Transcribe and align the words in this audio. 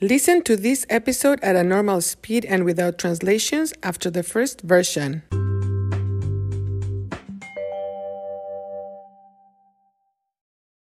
Listen 0.00 0.42
to 0.42 0.56
this 0.56 0.84
episode 0.90 1.38
at 1.40 1.54
a 1.54 1.62
normal 1.62 2.00
speed 2.00 2.44
and 2.44 2.64
without 2.64 2.98
translations 2.98 3.72
after 3.84 4.10
the 4.10 4.24
first 4.24 4.60
version. 4.62 5.22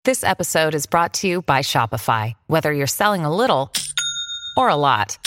This 0.05 0.23
episode 0.23 0.77
is 0.77 0.87
brought 0.87 1.15
to 1.15 1.27
you 1.27 1.43
by 1.43 1.63
Shopify. 1.63 2.35
Whether 2.47 2.73
you're 2.73 2.87
selling 2.87 3.25
a 3.25 3.35
little 3.35 3.73
or 4.57 4.69
a 4.69 4.77
lot, 4.77 5.19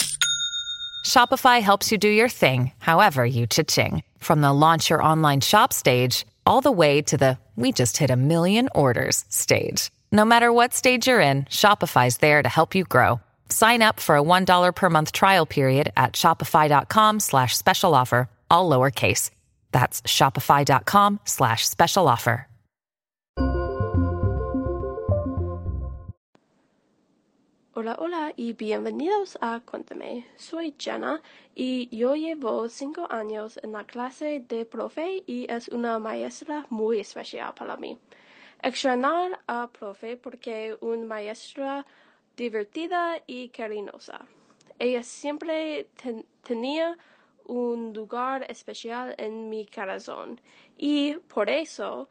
Shopify 1.04 1.60
helps 1.60 1.92
you 1.92 1.98
do 1.98 2.08
your 2.08 2.30
thing, 2.30 2.72
however 2.78 3.26
you 3.26 3.46
cha-ching. 3.46 4.02
From 4.18 4.40
the 4.40 4.54
launch 4.54 4.88
your 4.88 5.02
online 5.02 5.42
shop 5.42 5.74
stage, 5.74 6.24
all 6.46 6.62
the 6.62 6.72
way 6.72 7.02
to 7.02 7.18
the 7.18 7.38
we 7.56 7.72
just 7.72 7.98
hit 7.98 8.10
a 8.10 8.16
million 8.16 8.70
orders 8.74 9.26
stage. 9.28 9.90
No 10.10 10.24
matter 10.24 10.50
what 10.50 10.72
stage 10.72 11.06
you're 11.08 11.20
in, 11.20 11.44
Shopify's 11.44 12.18
there 12.18 12.42
to 12.42 12.48
help 12.48 12.74
you 12.74 12.84
grow. 12.84 13.20
Sign 13.48 13.82
up 13.82 14.00
for 14.00 14.16
a 14.16 14.22
$1 14.22 14.74
per 14.74 14.90
month 14.90 15.12
trial 15.12 15.46
period 15.46 15.92
at 15.96 16.12
shopify.com 16.12 17.20
slash 17.20 17.56
special 17.56 17.94
offer, 17.94 18.28
all 18.50 18.68
lowercase. 18.68 19.30
That's 19.72 20.02
shopify.com 20.02 21.20
slash 21.24 21.66
special 21.66 22.08
offer. 22.08 22.46
Hola, 27.76 27.94
hola 27.98 28.32
y 28.38 28.54
bienvenidos 28.54 29.36
a 29.42 29.60
Cuéntame. 29.60 30.24
Soy 30.38 30.74
Jenna 30.78 31.20
y 31.54 31.90
yo 31.92 32.14
llevo 32.14 32.70
cinco 32.70 33.06
años 33.10 33.58
en 33.62 33.72
la 33.72 33.84
clase 33.84 34.42
de 34.48 34.64
profe 34.64 35.22
y 35.26 35.44
es 35.50 35.68
una 35.68 35.98
maestra 35.98 36.64
muy 36.70 37.00
especial 37.00 37.52
para 37.52 37.76
mí. 37.76 37.98
Extrañar 38.62 39.38
a 39.46 39.68
profe 39.68 40.16
porque 40.16 40.78
una 40.80 41.04
maestra 41.04 41.84
divertida 42.36 43.22
y 43.26 43.48
cariñosa. 43.48 44.26
Ella 44.78 45.02
siempre 45.02 45.88
tenía 46.42 46.98
un 47.44 47.92
lugar 47.92 48.44
especial 48.50 49.14
en 49.18 49.48
mi 49.48 49.66
corazón 49.66 50.40
y 50.76 51.14
por 51.28 51.48
eso 51.48 52.08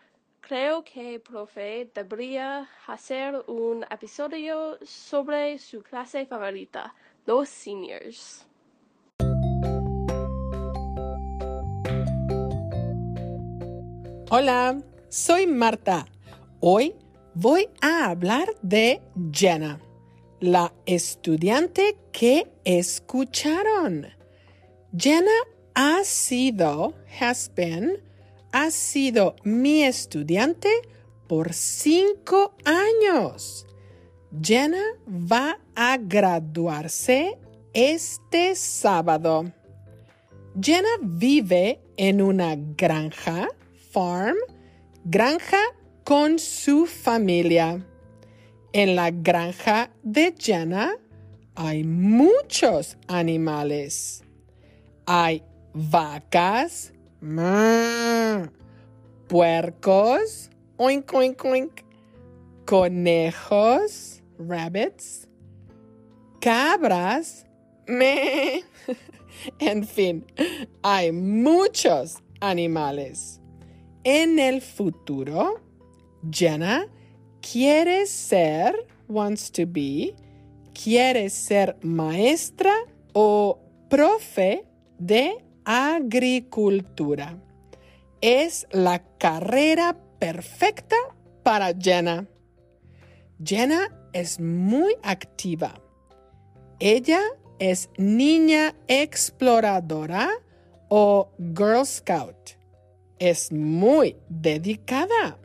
Creo 0.47 0.83
que 0.83 1.19
profe 1.19 1.89
debería 1.95 2.69
hacer 2.85 3.33
un 3.47 3.83
episodio 3.89 4.77
sobre 4.83 5.57
su 5.57 5.81
clase 5.81 6.27
favorita, 6.27 6.93
los 7.25 7.49
seniors. 7.49 8.45
Hola, 14.29 14.79
soy 15.09 15.47
Marta. 15.47 16.05
Hoy 16.59 16.93
voy 17.33 17.67
a 17.81 18.11
hablar 18.11 18.47
de 18.61 19.01
Jenna, 19.31 19.79
la 20.39 20.73
estudiante 20.86 21.97
que 22.11 22.47
escucharon. 22.64 24.08
Jenna 24.97 25.31
ha 25.73 26.03
sido, 26.03 26.94
has 27.19 27.52
been, 27.55 28.02
ha 28.52 28.72
sido 28.72 29.36
mi 29.44 29.83
estudiante 29.83 30.69
por 31.28 31.53
cinco 31.53 32.56
años. 32.63 33.66
Jenna 34.41 34.83
va 35.08 35.59
a 35.75 35.97
graduarse 35.97 37.38
este 37.73 38.56
sábado. 38.56 39.52
Jenna 40.61 40.89
vive 41.02 41.81
en 41.97 42.22
una 42.22 42.56
granja, 42.56 43.50
farm, 43.91 44.38
granja 45.03 45.59
con 46.03 46.39
su 46.39 46.86
familia. 46.86 47.86
En 48.77 48.97
la 48.97 49.09
granja 49.09 49.89
de 50.03 50.35
Jenna 50.37 50.97
hay 51.55 51.85
muchos 51.85 52.97
animales. 53.07 54.21
Hay 55.05 55.41
vacas, 55.73 56.91
puercos, 59.29 60.50
oink, 60.75 61.13
oink, 61.13 61.45
oink, 61.45 61.72
conejos, 62.66 64.22
rabbits, 64.38 65.29
cabras, 66.41 67.45
me. 67.88 68.61
en 69.59 69.88
fin, 69.88 70.25
hay 70.83 71.13
muchos 71.13 72.17
animales. 72.41 73.39
En 74.03 74.38
el 74.38 74.59
futuro, 74.59 75.61
Jenna 76.29 76.89
quiere 77.51 78.07
ser, 78.07 78.73
wants 79.07 79.51
to 79.51 79.67
be, 79.67 80.16
quiere 80.73 81.29
ser 81.29 81.78
maestra 81.83 82.73
o 83.13 83.59
profe 83.88 84.66
de 84.97 85.38
agricultura. 85.63 87.38
Es 88.22 88.66
la 88.72 89.03
carrera 89.19 89.95
perfecta 90.17 90.95
para 91.44 91.72
Jenna. 91.73 92.28
Jenna 93.44 93.89
es 94.13 94.39
muy 94.39 94.95
activa. 95.03 95.75
Ella 96.79 97.22
es 97.59 97.89
niña 97.97 98.75
exploradora 98.88 100.29
o 100.89 101.29
Girl 101.38 101.85
Scout. 101.85 102.57
Es 103.19 103.51
muy 103.51 104.16
dedicada. 104.29 105.38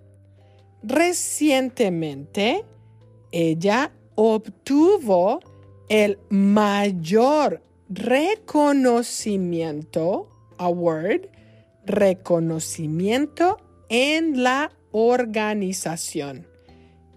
Recientemente, 0.83 2.65
ella 3.33 3.93
obtuvo 4.15 5.41
el 5.89 6.19
mayor 6.31 7.63
reconocimiento, 7.89 10.29
award, 10.59 11.29
reconocimiento 11.85 13.59
en 13.89 14.43
la 14.43 14.73
organización, 14.93 16.47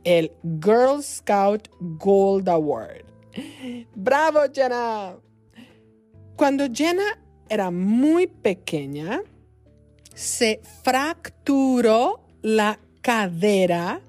el 0.04 0.32
Girl 0.44 1.04
Scout 1.04 1.70
Gold 1.80 2.50
Award. 2.50 3.06
¡Bravo, 3.96 4.42
Jenna! 4.54 5.16
Cuando 6.36 6.66
Jenna 6.72 7.20
era 7.48 7.72
muy 7.72 8.28
pequeña, 8.28 9.22
se 10.14 10.62
fracturó 10.84 12.20
la 12.42 12.78
cadera, 13.04 14.02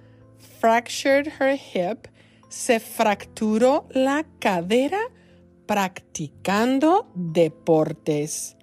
fractured 0.61 1.27
her 1.39 1.59
hip, 1.59 2.09
se 2.49 2.79
fracturó 2.79 3.87
la 3.91 4.25
cadera 4.39 5.01
practicando 5.67 7.11
deportes. 7.15 8.57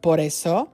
Por 0.00 0.20
eso, 0.20 0.72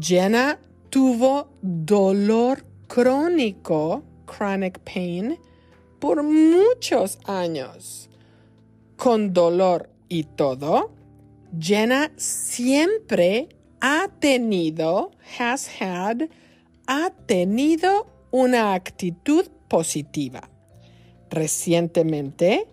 Jenna 0.00 0.58
tuvo 0.90 1.48
dolor 1.62 2.64
crónico, 2.88 4.02
chronic 4.26 4.80
pain, 4.80 5.38
por 6.00 6.22
muchos 6.22 7.18
años. 7.24 8.10
Con 8.96 9.32
dolor 9.32 9.90
y 10.08 10.24
todo, 10.24 10.92
Jenna 11.58 12.10
siempre 12.16 13.48
ha 13.80 14.08
tenido, 14.18 15.12
has 15.38 15.68
had, 15.80 16.28
ha 16.86 17.10
tenido 17.26 18.13
una 18.34 18.74
actitud 18.74 19.46
positiva. 19.68 20.50
Recientemente, 21.30 22.66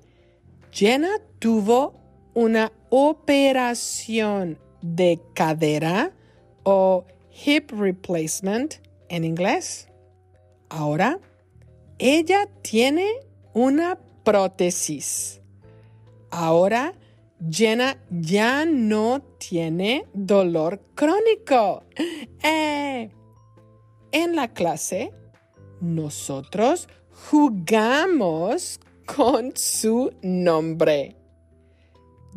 Jenna 0.71 1.19
tuvo 1.37 1.93
una 2.33 2.71
operación 2.89 4.57
de 4.81 5.19
cadera 5.35 6.13
o 6.63 7.05
hip 7.45 7.69
replacement 7.73 8.77
en 9.07 9.23
inglés. 9.23 9.87
Ahora, 10.69 11.19
ella 11.99 12.47
tiene 12.63 13.07
una 13.53 13.99
prótesis. 14.23 15.41
Ahora, 16.31 16.95
Jenna 17.51 17.97
ya 18.09 18.65
no 18.65 19.21
tiene 19.37 20.07
dolor 20.15 20.81
crónico. 20.95 21.83
Eh, 22.43 23.11
en 24.11 24.35
la 24.35 24.47
clase, 24.47 25.11
nosotros 25.81 26.87
jugamos 27.29 28.79
con 29.05 29.51
su 29.55 30.13
nombre. 30.21 31.17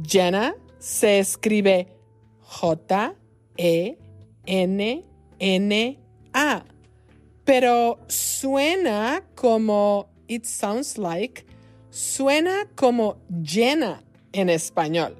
Jenna 0.02 0.56
se 0.78 1.20
escribe 1.20 1.86
J-E-N-N-A, 2.40 3.14
pero 7.44 7.98
suena 8.08 9.22
como, 9.34 10.08
it 10.26 10.44
sounds 10.44 10.98
like, 10.98 11.46
suena 11.90 12.66
como 12.74 13.18
Jenna 13.42 14.02
en 14.32 14.50
español, 14.50 15.16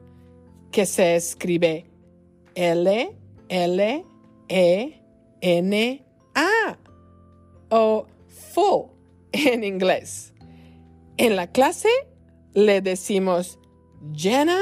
que 0.73 0.87
se 0.87 1.15
escribe 1.15 1.87
L-L-E-N-A 2.55 3.09
o 7.71 8.07
full 8.35 8.91
en 9.33 9.65
inglés. 9.65 10.33
En 11.17 11.37
la 11.37 11.47
clase 11.47 11.89
le 12.55 12.81
decimos 12.81 13.59
Jenna, 14.13 14.61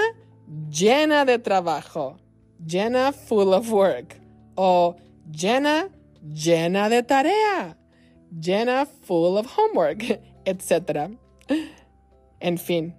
llena 0.71 1.25
de 1.25 1.39
trabajo. 1.39 2.19
Jenna, 2.65 3.13
full 3.13 3.53
of 3.53 3.71
work. 3.71 4.21
O 4.55 4.97
Jenna, 5.31 5.89
llena 6.23 6.89
de 6.89 7.03
tarea. 7.03 7.77
Jenna, 8.41 8.87
full 8.87 9.37
of 9.37 9.47
homework, 9.47 10.21
etc. 10.45 11.11
En 12.41 12.59
fin, 12.59 12.95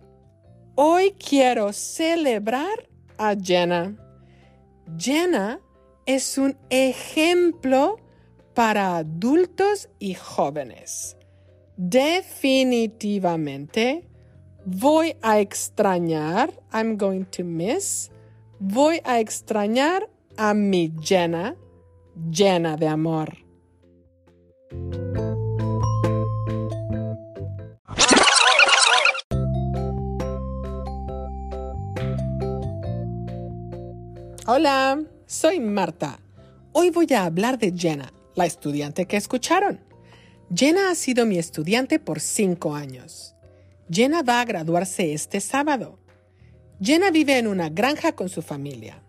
hoy 0.75 1.11
quiero 1.11 1.73
celebrar 1.73 2.89
a 3.17 3.35
Jenna. 3.35 3.95
Jenna 4.97 5.59
es 6.05 6.37
un 6.37 6.57
ejemplo 6.69 7.97
para 8.53 8.97
adultos 8.97 9.89
y 9.99 10.13
jóvenes. 10.13 11.17
Definitivamente 11.75 14.07
voy 14.65 15.15
a 15.21 15.39
extrañar, 15.39 16.53
I'm 16.71 16.97
going 16.97 17.25
to 17.25 17.43
miss, 17.43 18.09
voy 18.59 19.01
a 19.03 19.19
extrañar 19.19 20.09
a 20.37 20.53
mi 20.53 20.93
Jenna, 21.01 21.57
llena 22.29 22.77
de 22.77 22.87
amor. 22.87 23.37
Hola, 34.45 35.01
soy 35.25 35.61
Marta. 35.61 36.19
Hoy 36.73 36.89
voy 36.89 37.07
a 37.13 37.23
hablar 37.23 37.57
de 37.57 37.71
Jenna, 37.71 38.11
la 38.35 38.45
estudiante 38.45 39.05
que 39.05 39.17
escucharon. 39.17 39.79
Jenna 40.53 40.91
ha 40.91 40.95
sido 40.95 41.25
mi 41.25 41.37
estudiante 41.37 41.99
por 41.99 42.19
cinco 42.19 42.75
años. 42.75 43.35
Jenna 43.89 44.21
va 44.21 44.41
a 44.41 44.45
graduarse 44.45 45.13
este 45.13 45.39
sábado. 45.39 45.99
Jenna 46.81 47.11
vive 47.11 47.37
en 47.37 47.47
una 47.47 47.69
granja 47.69 48.13
con 48.13 48.29
su 48.29 48.41
familia. 48.41 49.01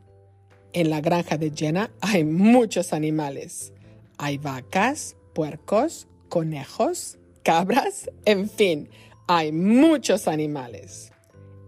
En 0.72 0.90
la 0.90 1.00
granja 1.00 1.36
de 1.36 1.52
Jenna 1.54 1.90
hay 2.00 2.24
muchos 2.24 2.92
animales. 2.92 3.72
Hay 4.18 4.38
vacas, 4.38 5.16
puercos, 5.32 6.08
conejos, 6.28 7.18
cabras, 7.42 8.10
en 8.24 8.48
fin, 8.48 8.88
hay 9.28 9.52
muchos 9.52 10.26
animales. 10.28 11.12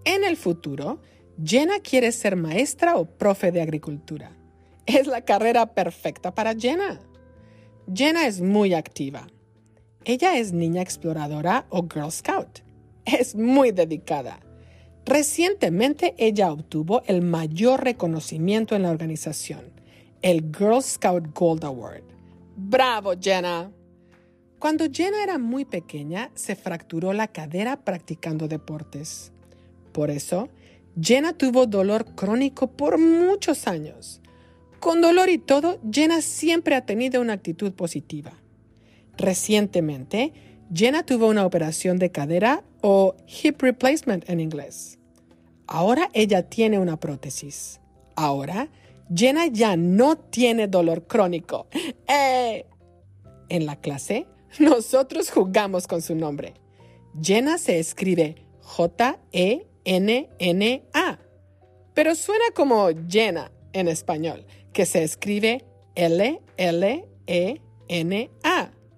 En 0.05 0.25
el 0.25 0.37
futuro, 0.37 1.01
Jenna 1.43 1.81
quiere 1.81 2.13
ser 2.13 2.37
maestra 2.37 2.97
o 2.97 3.05
profe 3.05 3.53
de 3.53 3.61
agricultura. 3.61 4.33
Es 4.87 5.07
la 5.07 5.23
carrera 5.23 5.75
perfecta 5.75 6.35
para 6.35 6.55
Jenna. 6.55 7.01
Jenna 7.95 8.27
es 8.27 8.41
muy 8.41 8.75
activa. 8.75 9.29
Ella 10.05 10.39
es 10.39 10.53
niña 10.53 10.83
exploradora 10.83 11.67
o 11.71 11.87
Girl 11.89 12.11
Scout. 12.11 12.61
Es 13.05 13.37
muy 13.37 13.71
dedicada. 13.71 14.41
Recientemente 15.05 16.15
ella 16.19 16.51
obtuvo 16.51 17.03
el 17.07 17.23
mayor 17.23 17.85
reconocimiento 17.85 18.75
en 18.75 18.83
la 18.83 18.91
organización, 18.91 19.73
el 20.21 20.51
Girl 20.57 20.83
Scout 20.83 21.33
Gold 21.33 21.65
Award. 21.65 22.03
¡Bravo, 22.57 23.13
Jenna! 23.21 23.71
Cuando 24.59 24.87
Jenna 24.91 25.23
era 25.23 25.39
muy 25.39 25.65
pequeña, 25.65 26.33
se 26.35 26.57
fracturó 26.57 27.13
la 27.13 27.29
cadera 27.29 27.85
practicando 27.85 28.49
deportes. 28.49 29.31
Por 29.93 30.11
eso, 30.11 30.49
Jenna 31.01 31.35
tuvo 31.35 31.67
dolor 31.67 32.05
crónico 32.17 32.67
por 32.67 32.99
muchos 32.99 33.69
años. 33.69 34.21
Con 34.81 35.01
dolor 35.01 35.29
y 35.29 35.39
todo, 35.39 35.79
Jenna 35.91 36.21
siempre 36.21 36.75
ha 36.75 36.87
tenido 36.87 37.21
una 37.21 37.35
actitud 37.35 37.73
positiva. 37.73 38.33
Recientemente, 39.17 40.33
Jenna 40.73 41.05
tuvo 41.05 41.29
una 41.29 41.47
operación 41.47 41.99
de 41.99 42.11
cadera 42.11 42.63
o 42.83 43.15
hip 43.27 43.61
replacement 43.63 44.29
en 44.29 44.41
inglés. 44.41 44.99
Ahora 45.67 46.11
ella 46.13 46.49
tiene 46.49 46.79
una 46.79 46.99
prótesis. 46.99 47.81
Ahora, 48.15 48.69
Jenna 49.15 49.47
ya 49.47 49.77
no 49.77 50.17
tiene 50.17 50.69
dolor 50.69 51.07
crónico. 51.07 51.67
¡Eh! 52.09 52.67
En 53.49 53.67
la 53.67 53.77
clase, 53.77 54.27
nosotros 54.59 55.31
jugamos 55.31 55.87
con 55.87 56.03
su 56.03 56.15
nombre. 56.15 56.55
Jenna 57.21 57.59
se 57.59 57.79
escribe 57.79 58.37
J-E 58.61 59.67
N-N-A. 59.87 61.19
Pero 61.95 62.15
suena 62.15 62.45
como 62.55 62.91
llena 62.91 63.51
en 63.73 63.89
español, 63.89 64.45
que 64.77 64.85
se 64.85 65.03
escribe 65.03 65.65
L-L-E-N-A 65.95 66.37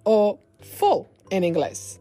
o 0.02 0.40
full 0.58 1.06
en 1.30 1.44
inglés. 1.44 2.00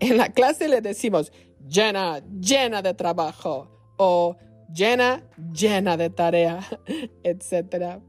En 0.00 0.18
la 0.18 0.28
clase 0.28 0.68
le 0.68 0.82
decimos 0.82 1.32
llena, 1.66 2.22
llena 2.38 2.82
de 2.82 2.92
trabajo 2.92 3.70
o 3.96 4.36
llena, 4.70 5.26
llena 5.50 5.96
de 5.96 6.10
tarea, 6.10 6.60
etc. 7.24 8.02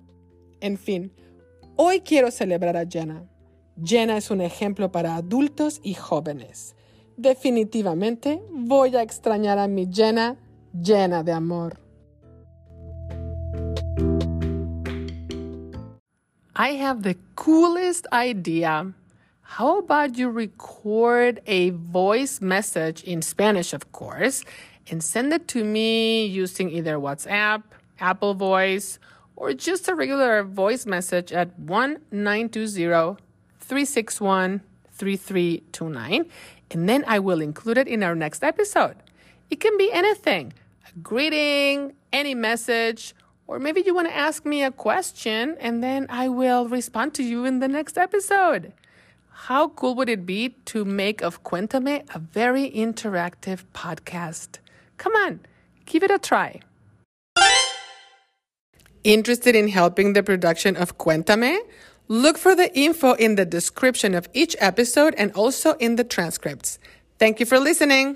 En 0.59 0.77
fin, 0.77 1.13
hoy 1.77 2.01
quiero 2.01 2.29
celebrar 2.29 2.75
a 2.75 2.85
Jenna. 2.85 3.23
Jenna 3.81 4.17
es 4.17 4.29
un 4.29 4.41
ejemplo 4.41 4.91
para 4.91 5.15
adultos 5.15 5.79
y 5.83 5.93
jóvenes. 5.93 6.75
Definitivamente 7.15 8.43
voy 8.51 8.97
a 8.97 9.03
extrañar 9.03 9.57
a 9.57 9.69
mi 9.69 9.87
Jenna 9.89 10.35
llena 10.73 11.23
de 11.23 11.31
amor. 11.31 11.79
I 16.61 16.73
have 16.73 17.01
the 17.01 17.15
coolest 17.35 18.05
idea. 18.13 18.93
How 19.41 19.79
about 19.79 20.19
you 20.19 20.29
record 20.29 21.41
a 21.47 21.71
voice 21.71 22.39
message 22.39 23.03
in 23.03 23.23
Spanish, 23.23 23.73
of 23.73 23.91
course, 23.91 24.43
and 24.87 25.03
send 25.03 25.33
it 25.33 25.47
to 25.47 25.63
me 25.63 26.27
using 26.27 26.69
either 26.69 26.97
WhatsApp, 26.97 27.63
Apple 27.99 28.35
Voice, 28.35 28.99
or 29.35 29.53
just 29.53 29.87
a 29.87 29.95
regular 29.95 30.43
voice 30.43 30.85
message 30.85 31.31
at 31.31 31.57
1 31.57 31.97
361 32.11 34.61
3329 34.91 36.25
and 36.69 36.87
then 36.87 37.03
I 37.07 37.17
will 37.17 37.41
include 37.41 37.79
it 37.79 37.87
in 37.87 38.03
our 38.03 38.13
next 38.13 38.43
episode. 38.43 38.97
It 39.49 39.59
can 39.59 39.75
be 39.79 39.91
anything 39.91 40.53
a 40.85 40.91
greeting, 40.99 41.93
any 42.13 42.35
message, 42.35 43.15
or 43.51 43.59
maybe 43.59 43.83
you 43.85 43.93
want 43.93 44.07
to 44.07 44.15
ask 44.15 44.45
me 44.45 44.63
a 44.63 44.71
question 44.71 45.57
and 45.59 45.83
then 45.83 46.07
I 46.09 46.29
will 46.29 46.69
respond 46.69 47.13
to 47.15 47.23
you 47.23 47.43
in 47.43 47.59
the 47.59 47.67
next 47.67 47.97
episode. 47.97 48.71
How 49.27 49.67
cool 49.67 49.93
would 49.95 50.07
it 50.07 50.25
be 50.25 50.55
to 50.71 50.85
make 50.85 51.21
of 51.21 51.43
Cuéntame 51.43 52.07
a 52.15 52.19
very 52.19 52.71
interactive 52.71 53.65
podcast? 53.73 54.59
Come 54.97 55.13
on, 55.15 55.41
give 55.85 56.01
it 56.01 56.11
a 56.11 56.17
try. 56.17 56.61
Interested 59.03 59.53
in 59.53 59.67
helping 59.67 60.13
the 60.13 60.23
production 60.23 60.77
of 60.77 60.97
Cuéntame? 60.97 61.57
Look 62.07 62.37
for 62.37 62.55
the 62.55 62.73
info 62.73 63.15
in 63.15 63.35
the 63.35 63.45
description 63.45 64.15
of 64.15 64.29
each 64.31 64.55
episode 64.59 65.13
and 65.17 65.29
also 65.33 65.73
in 65.73 65.97
the 65.97 66.05
transcripts. 66.05 66.79
Thank 67.19 67.41
you 67.41 67.45
for 67.45 67.59
listening. 67.59 68.15